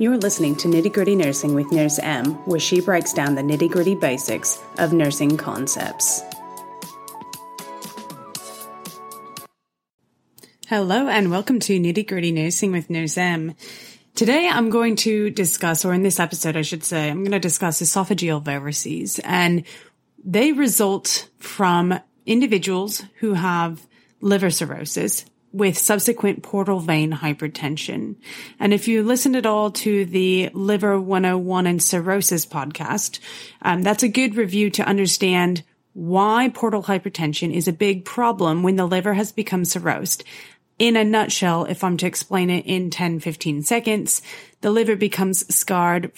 [0.00, 3.70] You're listening to Nitty Gritty Nursing with Nurse M, where she breaks down the nitty
[3.70, 6.20] gritty basics of nursing concepts.
[10.66, 13.54] Hello, and welcome to Nitty Gritty Nursing with Nurse M.
[14.16, 17.38] Today I'm going to discuss, or in this episode, I should say, I'm going to
[17.38, 19.62] discuss esophageal varices, and
[20.24, 23.86] they result from individuals who have
[24.20, 28.16] liver cirrhosis with subsequent portal vein hypertension.
[28.58, 33.20] And if you listened at all to the Liver 101 and Cirrhosis podcast,
[33.62, 38.74] um, that's a good review to understand why portal hypertension is a big problem when
[38.74, 40.24] the liver has become cirrhosed.
[40.80, 44.22] In a nutshell, if I'm to explain it in 10, 15 seconds,
[44.60, 46.10] the liver becomes scarred,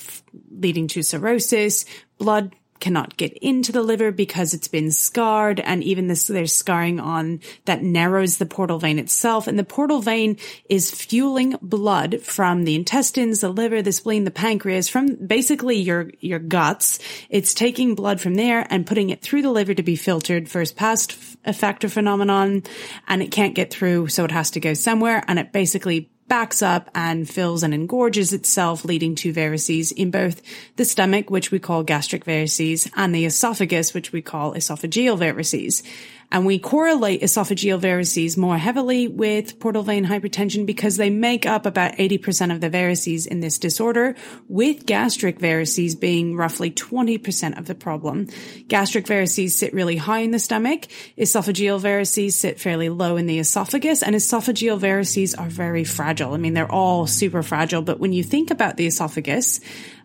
[0.50, 1.84] leading to cirrhosis.
[2.16, 6.98] Blood cannot get into the liver because it's been scarred and even this there's scarring
[6.98, 10.36] on that narrows the portal vein itself and the portal vein
[10.68, 16.10] is fueling blood from the intestines the liver the spleen the pancreas from basically your
[16.20, 16.98] your guts.
[17.28, 20.76] It's taking blood from there and putting it through the liver to be filtered first
[20.76, 21.12] past
[21.44, 22.62] effect effector phenomenon
[23.08, 26.62] and it can't get through so it has to go somewhere and it basically backs
[26.62, 30.42] up and fills and engorges itself, leading to varices in both
[30.76, 35.82] the stomach, which we call gastric varices, and the esophagus, which we call esophageal varices.
[36.30, 41.66] And we correlate esophageal varices more heavily with portal vein hypertension because they make up
[41.66, 44.16] about 80% of the varices in this disorder,
[44.48, 48.26] with gastric varices being roughly 20% of the problem.
[48.68, 50.86] Gastric varices sit really high in the stomach.
[51.16, 56.34] Esophageal varices sit fairly low in the esophagus and esophageal varices are very fragile.
[56.34, 59.60] I mean, they're all super fragile, but when you think about the esophagus,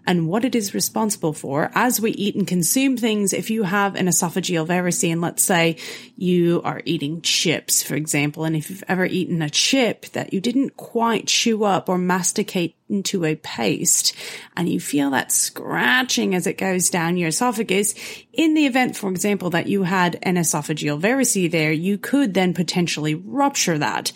[0.05, 3.33] and what it is responsible for as we eat and consume things.
[3.33, 5.77] If you have an esophageal varice and let's say
[6.15, 10.41] you are eating chips, for example, and if you've ever eaten a chip that you
[10.41, 14.13] didn't quite chew up or masticate into a paste
[14.57, 17.95] and you feel that scratching as it goes down your esophagus,
[18.33, 22.53] in the event, for example, that you had an esophageal varice there, you could then
[22.53, 24.11] potentially rupture that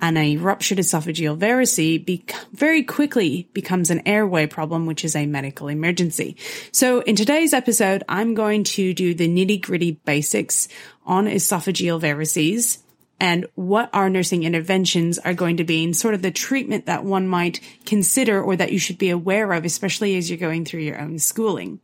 [0.00, 5.26] and a ruptured esophageal varice be- very quickly becomes an airway problem, which is a
[5.26, 6.36] medical emergency.
[6.72, 10.68] So in today's episode, I'm going to do the nitty gritty basics
[11.06, 12.78] on esophageal varices
[13.20, 17.04] and what our nursing interventions are going to be and sort of the treatment that
[17.04, 20.80] one might consider or that you should be aware of, especially as you're going through
[20.80, 21.80] your own schooling.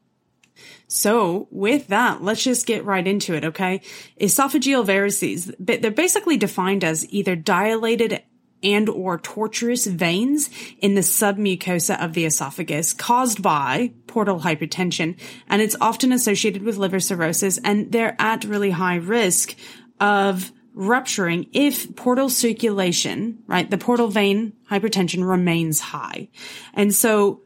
[0.86, 3.80] So with that, let's just get right into it, okay?
[4.20, 8.22] Esophageal varices, they're basically defined as either dilated
[8.62, 10.48] and or tortuous veins
[10.80, 15.20] in the submucosa of the esophagus caused by portal hypertension.
[15.48, 19.54] And it's often associated with liver cirrhosis and they're at really high risk
[20.00, 23.70] of rupturing if portal circulation, right?
[23.70, 26.28] The portal vein hypertension remains high.
[26.72, 27.42] And so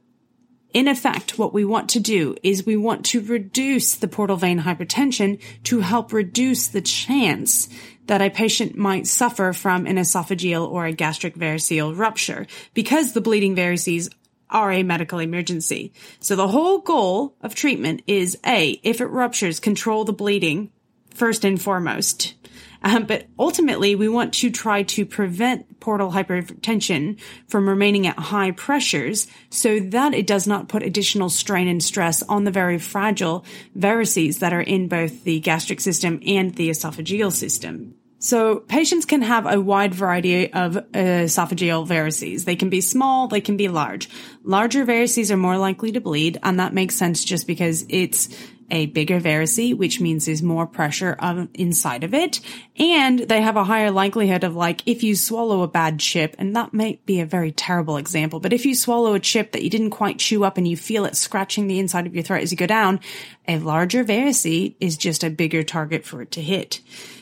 [0.75, 4.61] in effect, what we want to do is we want to reduce the portal vein
[4.61, 7.69] hypertension to help reduce the chance
[8.07, 13.21] that a patient might suffer from an esophageal or a gastric variceal rupture because the
[13.21, 14.13] bleeding varices
[14.51, 15.93] are a medical emergency.
[16.21, 20.71] So the whole goal of treatment is A, if it ruptures, control the bleeding
[21.15, 22.35] first and foremost.
[22.83, 27.19] Um, but ultimately, we want to try to prevent portal hypertension
[27.49, 32.23] from remaining at high pressures so that it does not put additional strain and stress
[32.23, 33.45] on the very fragile
[33.77, 37.95] varices that are in both the gastric system and the esophageal system.
[38.21, 42.45] So patients can have a wide variety of esophageal varices.
[42.45, 44.09] They can be small, they can be large.
[44.43, 48.29] Larger varices are more likely to bleed, and that makes sense just because it's
[48.71, 52.41] a bigger varice, which means there's more pressure on, inside of it.
[52.77, 56.55] And they have a higher likelihood of like, if you swallow a bad chip, and
[56.55, 59.71] that might be a very terrible example, but if you swallow a chip that you
[59.71, 62.51] didn't quite chew up and you feel it scratching the inside of your throat as
[62.51, 63.01] you go down,
[63.47, 66.81] a larger varice is just a bigger target for it to hit.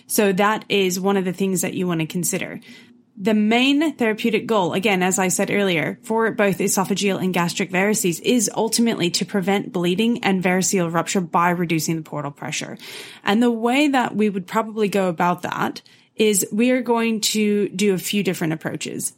[0.09, 2.61] So that is one of the things that you want to consider.
[3.19, 8.21] The main therapeutic goal, again, as I said earlier, for both esophageal and gastric varices
[8.21, 12.77] is ultimately to prevent bleeding and variceal rupture by reducing the portal pressure.
[13.25, 15.81] And the way that we would probably go about that
[16.15, 19.15] is we are going to do a few different approaches.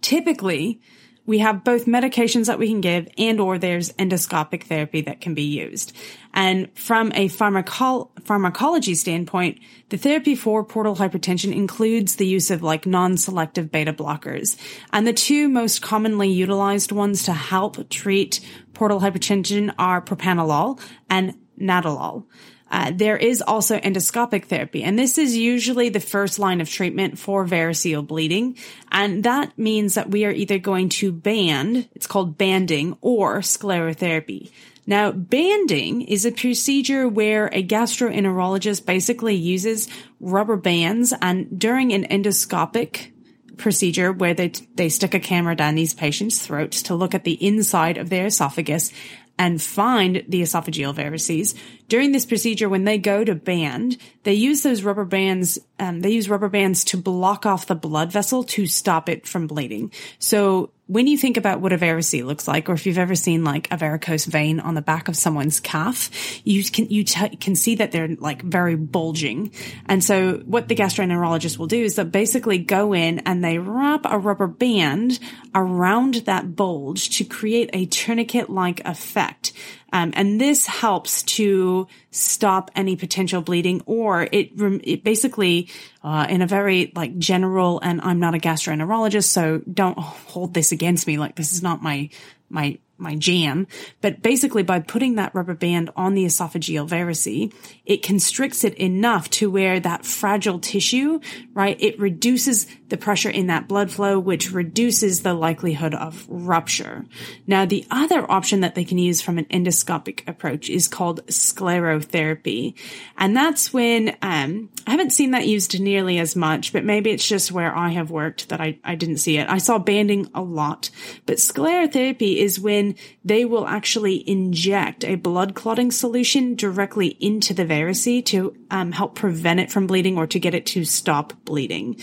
[0.00, 0.80] Typically,
[1.26, 5.34] we have both medications that we can give and or there's endoscopic therapy that can
[5.34, 5.94] be used.
[6.32, 9.58] And from a pharmaco- pharmacology standpoint,
[9.88, 14.56] the therapy for portal hypertension includes the use of like non-selective beta blockers.
[14.92, 18.40] And the two most commonly utilized ones to help treat
[18.72, 20.80] portal hypertension are propranolol
[21.10, 22.26] and nadolol.
[22.70, 27.18] Uh, there is also endoscopic therapy, and this is usually the first line of treatment
[27.18, 28.56] for variceal bleeding.
[28.90, 34.50] And that means that we are either going to band, it's called banding, or sclerotherapy.
[34.86, 39.88] Now, banding is a procedure where a gastroenterologist basically uses
[40.20, 43.12] rubber bands and during an endoscopic
[43.56, 47.44] procedure where they, they stick a camera down these patients' throats to look at the
[47.44, 48.92] inside of their esophagus
[49.38, 51.54] and find the esophageal varices.
[51.88, 56.10] During this procedure, when they go to band, they use those rubber bands, um, they
[56.10, 59.92] use rubber bands to block off the blood vessel to stop it from bleeding.
[60.18, 63.42] So when you think about what a varice looks like, or if you've ever seen
[63.42, 66.10] like a varicose vein on the back of someone's calf,
[66.44, 69.50] you can, you t- can see that they're like very bulging.
[69.86, 74.02] And so what the gastroenterologist will do is that basically go in and they wrap
[74.04, 75.18] a rubber band
[75.54, 79.52] around that bulge to create a tourniquet like effect.
[79.92, 84.50] Um, and this helps to stop any potential bleeding or it,
[84.84, 85.68] it basically,
[86.02, 90.72] uh, in a very like general, and I'm not a gastroenterologist, so don't hold this
[90.72, 91.18] against me.
[91.18, 92.10] Like this is not my,
[92.48, 93.66] my my jam.
[94.00, 97.52] But basically by putting that rubber band on the esophageal varice,
[97.84, 101.20] it constricts it enough to where that fragile tissue,
[101.54, 101.76] right?
[101.80, 107.04] It reduces the pressure in that blood flow, which reduces the likelihood of rupture.
[107.46, 112.74] Now, the other option that they can use from an endoscopic approach is called sclerotherapy.
[113.18, 117.26] And that's when, um, I haven't seen that used nearly as much, but maybe it's
[117.26, 119.48] just where I have worked that I, I didn't see it.
[119.48, 120.90] I saw banding a lot,
[121.26, 122.85] but sclerotherapy is when
[123.24, 129.14] they will actually inject a blood clotting solution directly into the varice to um, help
[129.14, 131.96] prevent it from bleeding or to get it to stop bleeding.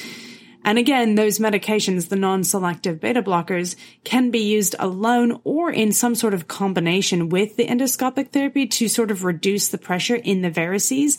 [0.66, 6.16] And again, those medications, the non-selective beta blockers, can be used alone or in some
[6.16, 10.52] sort of combination with the endoscopic therapy to sort of reduce the pressure in the
[10.52, 11.18] varices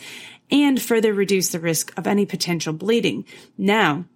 [0.50, 3.26] and further reduce the risk of any potential bleeding.
[3.58, 4.06] Now,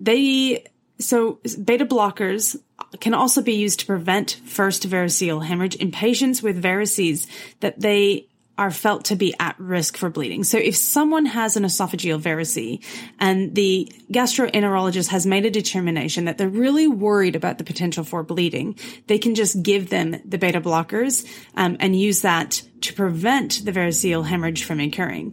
[0.00, 0.64] they
[0.98, 2.56] so beta blockers
[3.00, 7.26] can also be used to prevent first variceal hemorrhage in patients with varices
[7.60, 10.44] that they are felt to be at risk for bleeding.
[10.44, 12.84] So if someone has an esophageal varice
[13.18, 18.22] and the gastroenterologist has made a determination that they're really worried about the potential for
[18.22, 21.26] bleeding, they can just give them the beta blockers
[21.56, 25.32] um, and use that to prevent the variceal hemorrhage from occurring.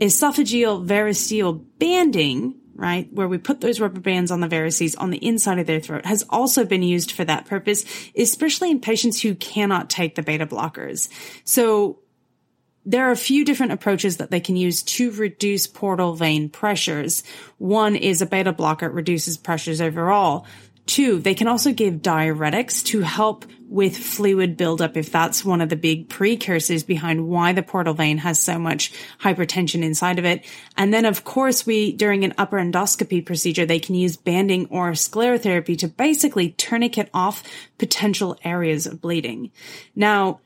[0.00, 3.12] Esophageal variceal banding right?
[3.12, 6.06] Where we put those rubber bands on the varices on the inside of their throat
[6.06, 7.84] has also been used for that purpose,
[8.16, 11.08] especially in patients who cannot take the beta blockers.
[11.44, 11.98] So
[12.84, 17.22] there are a few different approaches that they can use to reduce portal vein pressures.
[17.58, 18.86] One is a beta blocker.
[18.86, 20.46] It reduces pressures overall.
[20.86, 25.70] Two, they can also give diuretics to help with fluid buildup if that's one of
[25.70, 30.44] the big precursors behind why the portal vein has so much hypertension inside of it.
[30.76, 34.90] And then of course we, during an upper endoscopy procedure, they can use banding or
[34.90, 37.42] sclerotherapy to basically tourniquet off
[37.78, 39.52] potential areas of bleeding.
[39.96, 40.40] Now,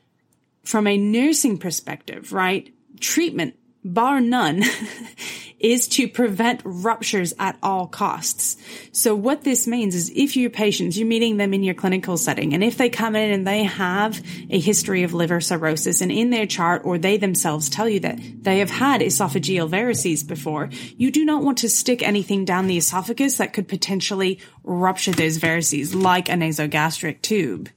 [0.63, 2.73] from a nursing perspective, right?
[2.99, 3.55] Treatment
[3.93, 4.63] bar none,
[5.59, 8.57] is to prevent ruptures at all costs.
[8.91, 12.53] So what this means is if your patients, you're meeting them in your clinical setting,
[12.53, 16.29] and if they come in and they have a history of liver cirrhosis and in
[16.29, 21.11] their chart or they themselves tell you that they have had esophageal varices before, you
[21.11, 25.99] do not want to stick anything down the esophagus that could potentially rupture those varices
[25.99, 27.69] like a nasogastric tube.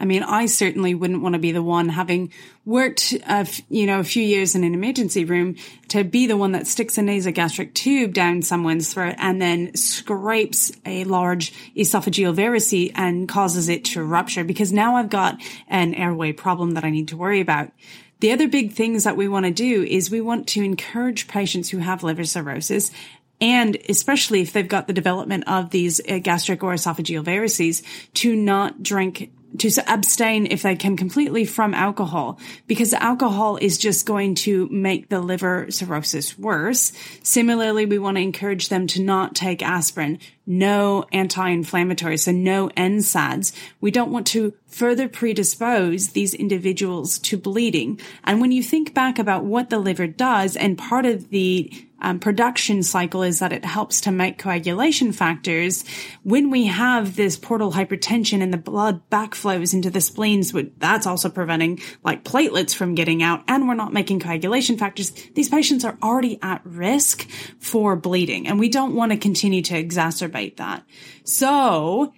[0.00, 2.32] I mean, I certainly wouldn't want to be the one having
[2.64, 5.56] worked, uh, you know, a few years in an emergency room
[5.88, 10.72] to be the one that sticks a nasogastric tube down someone's throat and then scrapes
[10.86, 15.38] a large esophageal varice and causes it to rupture because now I've got
[15.68, 17.70] an airway problem that I need to worry about.
[18.20, 21.68] The other big things that we want to do is we want to encourage patients
[21.68, 22.90] who have liver cirrhosis
[23.40, 27.82] and especially if they've got the development of these uh, gastric or esophageal varices
[28.14, 34.06] to not drink to abstain if they can completely from alcohol because alcohol is just
[34.06, 36.92] going to make the liver cirrhosis worse.
[37.22, 43.52] Similarly, we want to encourage them to not take aspirin, no anti-inflammatories, so no NSAIDs.
[43.80, 48.00] We don't want to further predispose these individuals to bleeding.
[48.24, 52.18] And when you think back about what the liver does and part of the um,
[52.18, 55.84] production cycle is that it helps to make coagulation factors.
[56.22, 61.28] When we have this portal hypertension and the blood backflows into the spleens, that's also
[61.28, 65.10] preventing like platelets from getting out and we're not making coagulation factors.
[65.34, 67.28] These patients are already at risk
[67.58, 70.84] for bleeding and we don't want to continue to exacerbate that.
[71.24, 72.12] So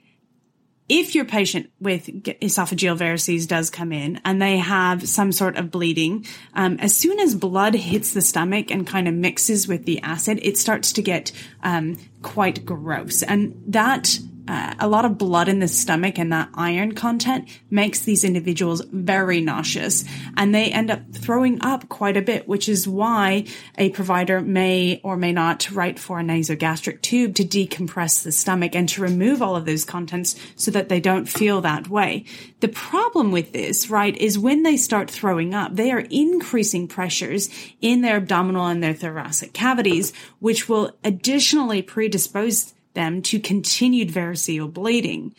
[0.89, 5.71] if your patient with esophageal varices does come in and they have some sort of
[5.71, 10.01] bleeding, um, as soon as blood hits the stomach and kind of mixes with the
[10.03, 13.23] acid, it starts to get um, quite gross.
[13.23, 14.19] And that
[14.49, 18.83] uh, a lot of blood in the stomach and that iron content makes these individuals
[18.91, 20.05] very nauseous
[20.37, 23.45] and they end up throwing up quite a bit, which is why
[23.79, 28.75] a provider may or may not write for a nasogastric tube to decompress the stomach
[28.75, 32.25] and to remove all of those contents so that they don't feel that way.
[32.61, 37.49] The problem with this, right, is when they start throwing up, they are increasing pressures
[37.81, 44.73] in their abdominal and their thoracic cavities, which will additionally predispose them to continued variceal
[44.73, 45.35] bleeding.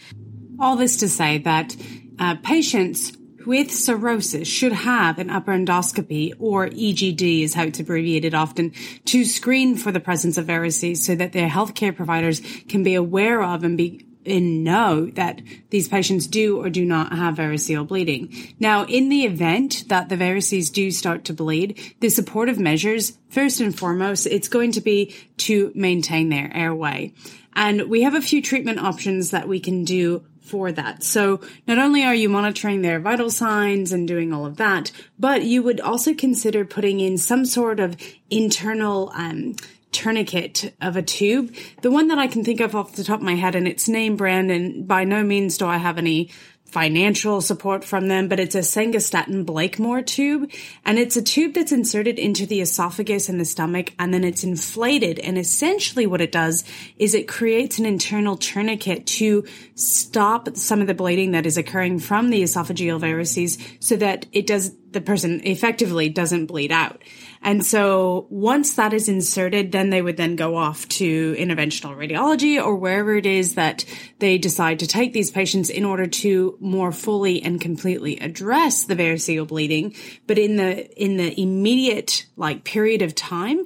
[0.60, 1.76] All this to say that
[2.20, 3.14] uh, patients
[3.46, 8.72] with cirrhosis should have an upper endoscopy or EGD is how it's abbreviated often
[9.06, 13.44] to screen for the presence of varices so that their healthcare providers can be aware
[13.44, 18.34] of and be and know that these patients do or do not have variceal bleeding.
[18.60, 23.60] Now, in the event that the varices do start to bleed, the supportive measures, first
[23.60, 27.14] and foremost, it's going to be to maintain their airway.
[27.56, 31.04] And we have a few treatment options that we can do for that.
[31.04, 35.44] So not only are you monitoring their vital signs and doing all of that, but
[35.44, 37.96] you would also consider putting in some sort of
[38.30, 39.56] internal, um,
[39.94, 41.56] tourniquet of a tube.
[41.82, 43.88] The one that I can think of off the top of my head, and it's
[43.88, 46.32] name brand, and by no means do I have any
[46.74, 50.50] financial support from them, but it's a Sengstaken Blakemore tube.
[50.84, 54.44] And it's a tube that's inserted into the esophagus and the stomach, and then it's
[54.44, 55.20] inflated.
[55.20, 56.64] And essentially what it does
[56.98, 62.00] is it creates an internal tourniquet to stop some of the bleeding that is occurring
[62.00, 67.02] from the esophageal varices so that it does, the person effectively doesn't bleed out.
[67.42, 72.64] And so once that is inserted, then they would then go off to interventional radiology
[72.64, 73.84] or wherever it is that
[74.20, 78.96] they decide to take these patients in order to more fully and completely address the
[78.96, 79.94] variceal bleeding.
[80.26, 83.66] But in the, in the immediate like period of time,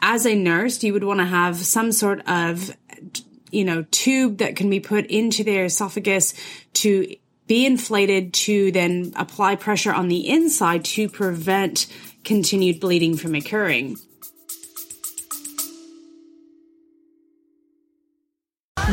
[0.00, 2.74] as a nurse, you would want to have some sort of,
[3.50, 6.32] you know, tube that can be put into their esophagus
[6.72, 7.16] to
[7.50, 11.88] be inflated to then apply pressure on the inside to prevent
[12.22, 13.98] continued bleeding from occurring.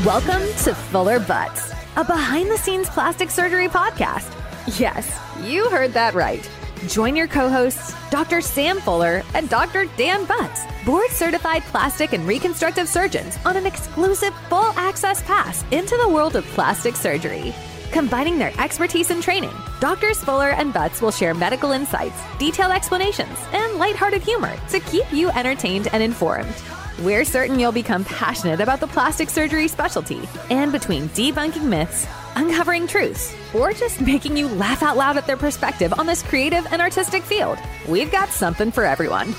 [0.03, 4.33] Welcome to Fuller Butts, a behind the scenes plastic surgery podcast.
[4.79, 6.49] Yes, you heard that right.
[6.87, 8.41] Join your co hosts, Dr.
[8.41, 9.85] Sam Fuller and Dr.
[9.97, 15.95] Dan Butts, board certified plastic and reconstructive surgeons, on an exclusive full access pass into
[15.97, 17.53] the world of plastic surgery.
[17.91, 23.37] Combining their expertise and training, Doctors Fuller and Butts will share medical insights, detailed explanations,
[23.53, 26.53] and lighthearted humor to keep you entertained and informed.
[27.01, 32.87] We're certain you'll become passionate about the plastic surgery specialty, and between debunking myths, uncovering
[32.87, 36.81] truths, or just making you laugh out loud at their perspective on this creative and
[36.81, 39.33] artistic field, we've got something for everyone.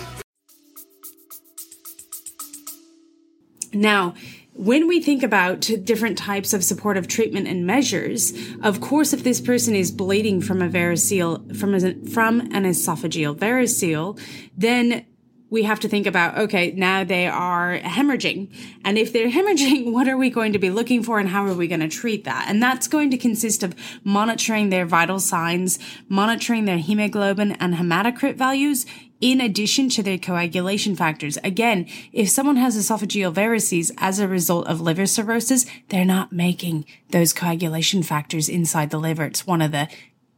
[3.75, 4.15] Now,
[4.59, 9.41] when we think about different types of supportive treatment and measures, of course, if this
[9.41, 14.21] person is bleeding from a variceal, from a, from an esophageal variceal,
[14.57, 15.07] then
[15.49, 18.53] we have to think about, okay, now they are hemorrhaging.
[18.85, 21.55] And if they're hemorrhaging, what are we going to be looking for and how are
[21.55, 22.47] we going to treat that?
[22.49, 28.35] And that's going to consist of monitoring their vital signs, monitoring their hemoglobin and hematocrit
[28.35, 28.87] values,
[29.21, 31.39] in addition to their coagulation factors.
[31.43, 36.85] Again, if someone has esophageal varices as a result of liver cirrhosis, they're not making
[37.11, 39.25] those coagulation factors inside the liver.
[39.25, 39.89] It's one of the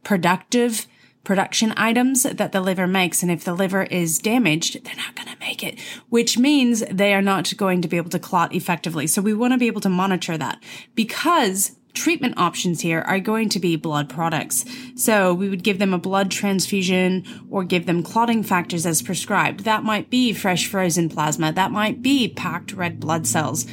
[0.03, 0.87] productive
[1.23, 3.21] production items that the liver makes.
[3.21, 7.13] And if the liver is damaged, they're not going to make it, which means they
[7.13, 9.05] are not going to be able to clot effectively.
[9.05, 10.61] So we want to be able to monitor that
[10.95, 14.65] because treatment options here are going to be blood products.
[14.95, 19.61] So we would give them a blood transfusion or give them clotting factors as prescribed.
[19.61, 21.51] That might be fresh frozen plasma.
[21.51, 23.65] That might be packed red blood cells.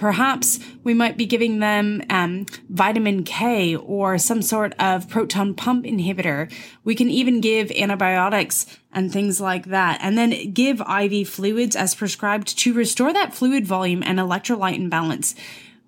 [0.00, 5.84] Perhaps we might be giving them um, vitamin K or some sort of proton pump
[5.84, 6.50] inhibitor.
[6.84, 11.94] We can even give antibiotics and things like that, and then give IV fluids as
[11.94, 15.34] prescribed to restore that fluid volume and electrolyte imbalance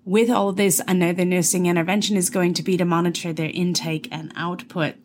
[0.05, 4.07] with all of this, the nursing intervention is going to be to monitor their intake
[4.11, 4.95] and output.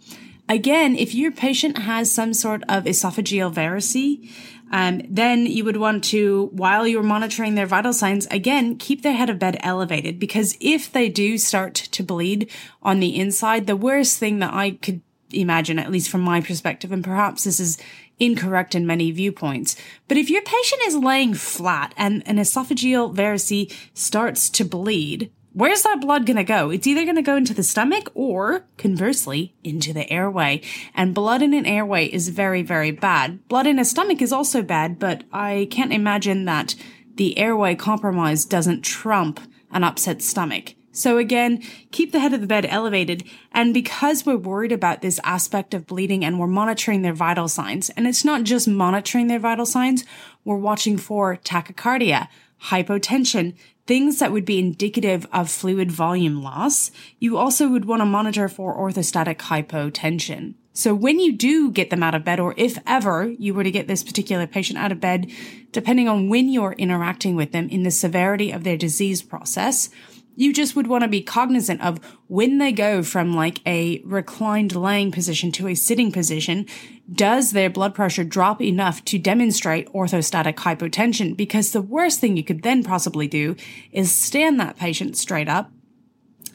[0.48, 4.30] Again, if your patient has some sort of esophageal varice,
[4.70, 9.14] um, then you would want to, while you're monitoring their vital signs, again, keep their
[9.14, 12.50] head of bed elevated because if they do start to bleed
[12.82, 15.00] on the inside, the worst thing that I could
[15.30, 17.78] imagine, at least from my perspective, and perhaps this is
[18.18, 19.76] incorrect in many viewpoints.
[20.06, 25.82] But if your patient is laying flat and an esophageal varice starts to bleed, where's
[25.82, 26.70] that blood going to go?
[26.70, 30.62] It's either going to go into the stomach or conversely into the airway.
[30.94, 33.46] And blood in an airway is very, very bad.
[33.48, 36.74] Blood in a stomach is also bad, but I can't imagine that
[37.16, 39.40] the airway compromise doesn't trump
[39.72, 40.74] an upset stomach.
[40.98, 41.62] So again,
[41.92, 43.22] keep the head of the bed elevated.
[43.52, 47.88] And because we're worried about this aspect of bleeding and we're monitoring their vital signs,
[47.90, 50.04] and it's not just monitoring their vital signs,
[50.44, 52.26] we're watching for tachycardia,
[52.64, 53.54] hypotension,
[53.86, 56.90] things that would be indicative of fluid volume loss.
[57.20, 60.54] You also would want to monitor for orthostatic hypotension.
[60.72, 63.70] So when you do get them out of bed, or if ever you were to
[63.70, 65.30] get this particular patient out of bed,
[65.72, 69.90] depending on when you're interacting with them in the severity of their disease process,
[70.38, 74.76] you just would want to be cognizant of when they go from like a reclined
[74.76, 76.64] laying position to a sitting position,
[77.12, 81.36] does their blood pressure drop enough to demonstrate orthostatic hypotension?
[81.36, 83.56] Because the worst thing you could then possibly do
[83.90, 85.72] is stand that patient straight up,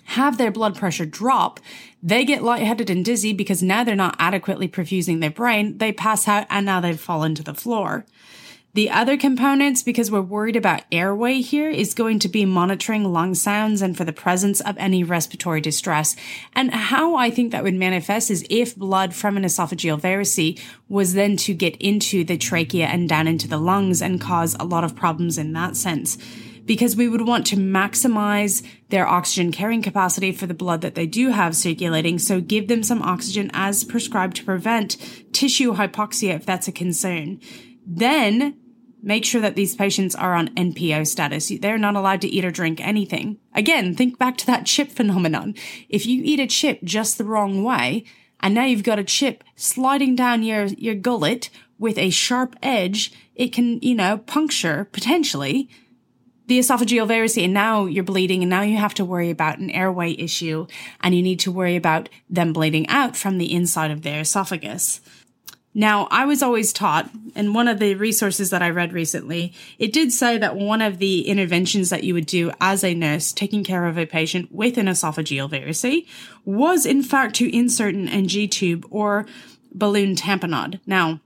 [0.06, 1.60] have their blood pressure drop,
[2.02, 6.26] they get lightheaded and dizzy because now they're not adequately perfusing their brain, they pass
[6.26, 8.06] out and now they've fallen to the floor.
[8.76, 13.36] The other components, because we're worried about airway here, is going to be monitoring lung
[13.36, 16.16] sounds and for the presence of any respiratory distress.
[16.54, 21.14] And how I think that would manifest is if blood from an esophageal varice was
[21.14, 24.84] then to get into the trachea and down into the lungs and cause a lot
[24.84, 26.18] of problems in that sense
[26.66, 31.06] because we would want to maximize their oxygen carrying capacity for the blood that they
[31.06, 32.18] do have circulating.
[32.18, 34.98] So give them some oxygen as prescribed to prevent
[35.32, 37.40] tissue hypoxia if that's a concern.
[37.86, 38.58] Then
[39.04, 41.52] make sure that these patients are on NPO status.
[41.60, 43.38] They're not allowed to eat or drink anything.
[43.54, 45.56] Again, think back to that chip phenomenon.
[45.90, 48.06] If you eat a chip just the wrong way,
[48.40, 53.14] and now you've got a chip sliding down your, your gullet with a sharp edge,
[53.36, 55.70] it can, you know, puncture potentially
[56.48, 59.70] the esophageal varice and now you're bleeding and now you have to worry about an
[59.70, 60.68] airway issue
[61.02, 65.00] and you need to worry about them bleeding out from the inside of their esophagus.
[65.74, 69.92] Now, I was always taught, and one of the resources that I read recently, it
[69.92, 73.64] did say that one of the interventions that you would do as a nurse taking
[73.64, 76.06] care of a patient with an esophageal varice
[76.46, 79.26] was in fact to insert an NG tube or
[79.74, 80.80] balloon tamponade.
[80.86, 81.22] Now,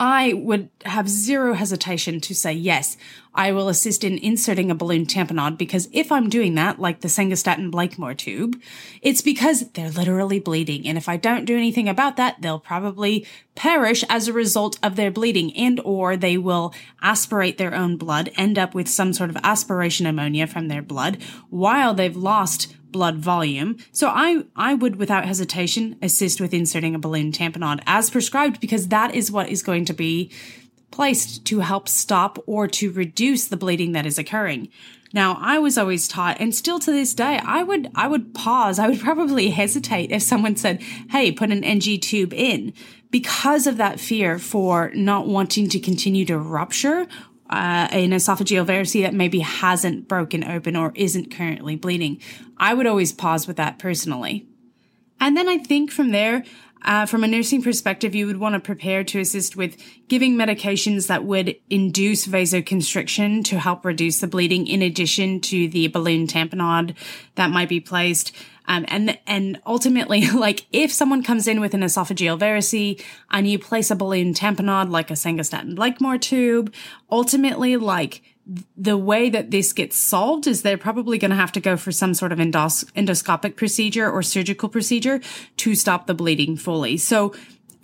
[0.00, 2.96] I would have zero hesitation to say yes.
[3.34, 7.08] I will assist in inserting a balloon tamponade because if I'm doing that, like the
[7.08, 8.60] Sengstaken Blakemore tube,
[9.02, 10.86] it's because they're literally bleeding.
[10.86, 14.96] And if I don't do anything about that, they'll probably perish as a result of
[14.96, 19.30] their bleeding and or they will aspirate their own blood, end up with some sort
[19.30, 21.18] of aspiration pneumonia from their blood
[21.50, 23.76] while they've lost blood volume.
[23.92, 28.88] So I, I would without hesitation assist with inserting a balloon tamponade as prescribed because
[28.88, 30.30] that is what is going to be
[30.90, 34.68] placed to help stop or to reduce the bleeding that is occurring.
[35.12, 38.78] Now, I was always taught, and still to this day, I would, I would pause.
[38.78, 42.72] I would probably hesitate if someone said, Hey, put an NG tube in
[43.10, 47.06] because of that fear for not wanting to continue to rupture
[47.50, 52.20] uh, an esophageal varice that maybe hasn't broken open or isn't currently bleeding.
[52.56, 54.46] I would always pause with that personally.
[55.20, 56.44] And then I think from there,
[56.82, 61.08] uh, from a nursing perspective, you would want to prepare to assist with giving medications
[61.08, 66.94] that would induce vasoconstriction to help reduce the bleeding, in addition to the balloon tamponade
[67.34, 68.32] that might be placed.
[68.68, 73.58] Um, and, and ultimately, like if someone comes in with an esophageal varice and you
[73.58, 76.72] place a balloon tamponade like a Sengstaken Blakemore tube,
[77.10, 78.22] ultimately, like
[78.76, 81.92] the way that this gets solved is they're probably going to have to go for
[81.92, 85.20] some sort of endos- endoscopic procedure or surgical procedure
[85.58, 86.96] to stop the bleeding fully.
[86.96, 87.34] So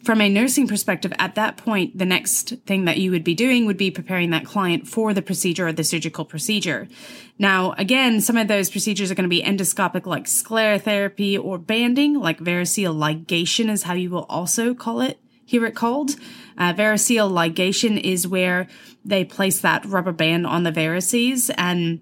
[0.05, 3.64] from a nursing perspective, at that point, the next thing that you would be doing
[3.67, 6.88] would be preparing that client for the procedure or the surgical procedure.
[7.38, 12.14] Now, again, some of those procedures are going to be endoscopic like sclerotherapy or banding,
[12.14, 16.17] like variceal ligation is how you will also call it, hear it called.
[16.57, 18.69] Uh, variceal ligation is where
[19.05, 22.01] they place that rubber band on the varices and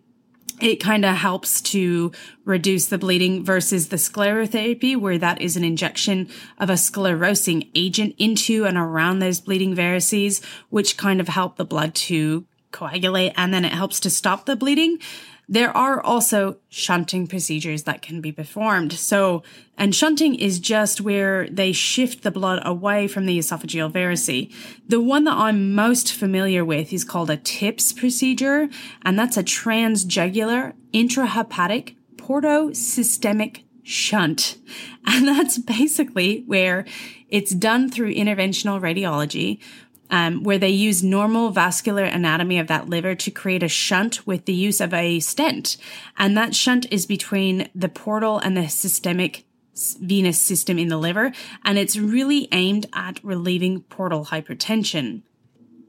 [0.63, 2.13] it kind of helps to
[2.45, 8.15] reduce the bleeding versus the sclerotherapy, where that is an injection of a sclerosing agent
[8.17, 13.53] into and around those bleeding varices, which kind of help the blood to coagulate and
[13.53, 14.99] then it helps to stop the bleeding.
[15.49, 18.93] There are also shunting procedures that can be performed.
[18.93, 19.43] So,
[19.77, 24.53] and shunting is just where they shift the blood away from the esophageal varice.
[24.89, 28.69] The one that I'm most familiar with is called a TIPS procedure,
[29.03, 34.59] and that's a transjugular intrahepatic portosystemic shunt.
[35.07, 36.85] And that's basically where
[37.29, 39.59] it's done through interventional radiology
[40.13, 44.45] um, where they use normal vascular anatomy of that liver to create a shunt with
[44.45, 45.79] the use of a stent.
[46.19, 49.47] And that shunt is between the portal and the systemic
[50.01, 51.33] venous system in the liver.
[51.65, 55.23] And it's really aimed at relieving portal hypertension.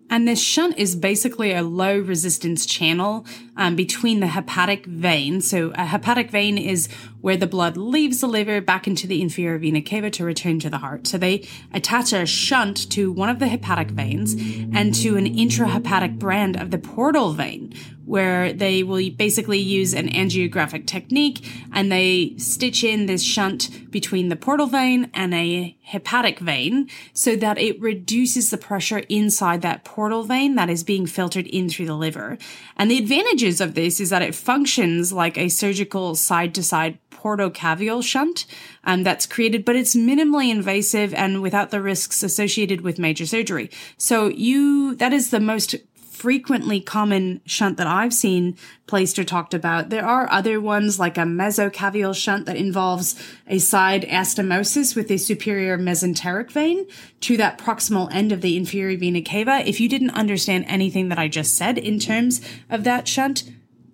[0.09, 3.25] And this shunt is basically a low resistance channel
[3.57, 5.41] um, between the hepatic vein.
[5.41, 6.87] So a hepatic vein is
[7.23, 10.69] where the blood leaves the liver back into the inferior vena cava to return to
[10.69, 11.07] the heart.
[11.07, 16.19] So they attach a shunt to one of the hepatic veins and to an intrahepatic
[16.19, 22.35] brand of the portal vein, where they will basically use an angiographic technique and they
[22.37, 27.79] stitch in this shunt between the portal vein and a hepatic vein so that it
[27.79, 32.37] reduces the pressure inside that portal vein that is being filtered in through the liver.
[32.75, 36.97] And the advantages of this is that it functions like a surgical side to side
[37.13, 38.45] portocaval shunt
[38.83, 43.69] um, that's created, but it's minimally invasive and without the risks associated with major surgery.
[43.97, 45.75] So you, that is the most
[46.23, 48.55] frequently common shunt that I've seen
[48.87, 49.89] placed or talked about.
[49.89, 55.17] There are other ones like a mesocaval shunt that involves a side anastomosis with a
[55.17, 56.87] superior mesenteric vein
[57.21, 59.67] to that proximal end of the inferior vena cava.
[59.67, 63.43] If you didn't understand anything that I just said in terms of that shunt,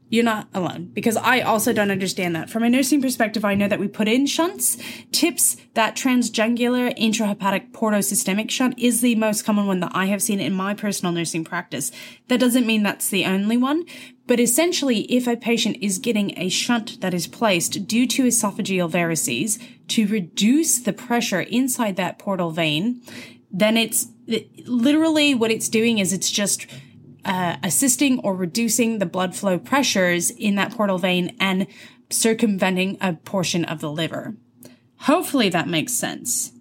[0.09, 2.49] you're not alone because I also don't understand that.
[2.49, 4.77] From a nursing perspective, I know that we put in shunts.
[5.11, 10.39] TIPS, that transjungular intrahepatic portosystemic shunt is the most common one that I have seen
[10.39, 11.91] in my personal nursing practice.
[12.27, 13.85] That doesn't mean that's the only one,
[14.25, 18.91] but essentially, if a patient is getting a shunt that is placed due to esophageal
[18.91, 23.01] varices to reduce the pressure inside that portal vein,
[23.51, 24.07] then it's
[24.65, 26.67] literally what it's doing is it's just
[27.25, 31.67] uh, assisting or reducing the blood flow pressures in that portal vein and
[32.09, 34.35] circumventing a portion of the liver.
[35.01, 36.51] Hopefully that makes sense.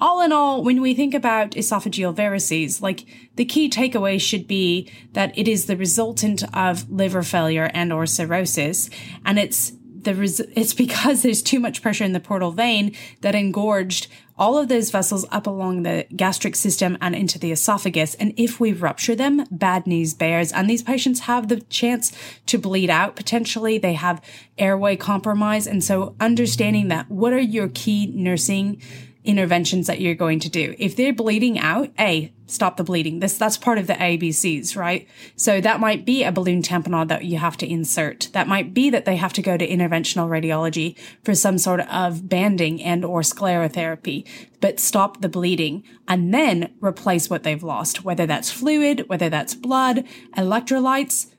[0.00, 3.04] All in all, when we think about esophageal varices, like
[3.36, 8.06] the key takeaway should be that it is the resultant of liver failure and or
[8.06, 8.88] cirrhosis,
[9.26, 13.34] and it's the res- it's because there's too much pressure in the portal vein that
[13.34, 14.08] engorged
[14.38, 18.14] all of those vessels up along the gastric system and into the esophagus.
[18.14, 20.50] And if we rupture them, bad news bears.
[20.50, 22.10] And these patients have the chance
[22.46, 23.76] to bleed out potentially.
[23.76, 24.24] They have
[24.56, 25.66] airway compromise.
[25.66, 28.80] And so understanding that, what are your key nursing
[29.24, 30.74] interventions that you're going to do.
[30.78, 33.20] If they're bleeding out, A, stop the bleeding.
[33.20, 35.06] This, that's part of the ABCs, right?
[35.36, 38.28] So that might be a balloon tamponade that you have to insert.
[38.32, 42.28] That might be that they have to go to interventional radiology for some sort of
[42.28, 44.26] banding and or sclerotherapy,
[44.60, 49.54] but stop the bleeding and then replace what they've lost, whether that's fluid, whether that's
[49.54, 50.04] blood,
[50.36, 51.32] electrolytes,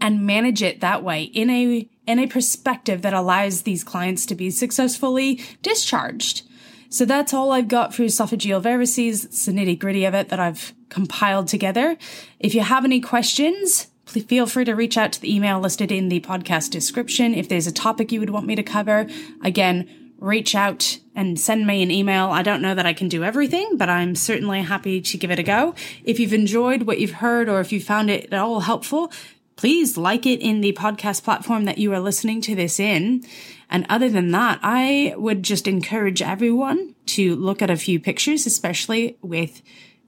[0.00, 4.34] and manage it that way in a in a perspective that allows these clients to
[4.34, 6.42] be successfully discharged.
[6.90, 9.24] So that's all I've got for esophageal varices.
[9.24, 11.96] It's the nitty gritty of it that I've compiled together.
[12.40, 15.92] If you have any questions, please feel free to reach out to the email listed
[15.92, 17.32] in the podcast description.
[17.32, 19.06] If there's a topic you would want me to cover,
[19.42, 22.26] again, reach out and send me an email.
[22.30, 25.38] I don't know that I can do everything, but I'm certainly happy to give it
[25.38, 25.76] a go.
[26.04, 29.12] If you've enjoyed what you've heard or if you found it at all helpful,
[29.54, 33.24] please like it in the podcast platform that you are listening to this in.
[33.70, 38.46] And other than that, I would just encourage everyone to look at a few pictures,
[38.46, 39.62] especially with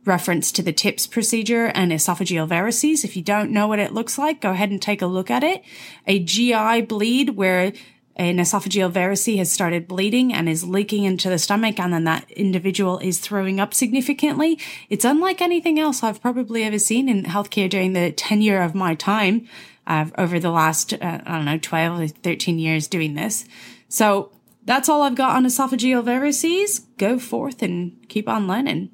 [0.05, 3.05] reference to the TIPS procedure and esophageal varices.
[3.05, 5.45] If you don't know what it looks like, go ahead and take a look at
[5.45, 5.63] it.
[6.07, 7.73] A GI bleed where
[8.17, 12.31] an esophageal varice has started bleeding and is leaking into the stomach and then that
[12.33, 14.59] individual is throwing up significantly.
[14.91, 18.95] It's unlike anything else I've probably ever seen in healthcare during the tenure of my
[18.95, 19.49] time
[19.87, 23.45] uh, over the last, uh, I don't know, 12 or 13 years doing this.
[23.89, 24.33] So
[24.65, 26.85] that's all I've got on esophageal varices.
[26.99, 28.91] Go forth and keep on learning.